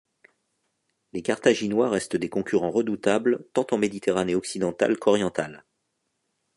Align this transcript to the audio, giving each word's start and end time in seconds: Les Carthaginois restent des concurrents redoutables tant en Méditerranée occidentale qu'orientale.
Les 1.13 1.21
Carthaginois 1.21 1.91
restent 1.91 2.15
des 2.15 2.27
concurrents 2.27 2.71
redoutables 2.71 3.45
tant 3.53 3.67
en 3.69 3.77
Méditerranée 3.77 4.33
occidentale 4.33 4.97
qu'orientale. 4.97 5.63